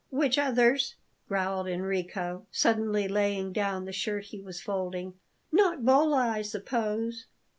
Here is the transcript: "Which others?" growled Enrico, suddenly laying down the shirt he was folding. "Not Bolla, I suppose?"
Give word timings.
"Which 0.09 0.39
others?" 0.39 0.95
growled 1.27 1.67
Enrico, 1.67 2.47
suddenly 2.49 3.07
laying 3.07 3.53
down 3.53 3.85
the 3.85 3.91
shirt 3.93 4.23
he 4.23 4.41
was 4.41 4.59
folding. 4.59 5.13
"Not 5.51 5.85
Bolla, 5.85 6.27
I 6.27 6.41
suppose?" 6.41 7.27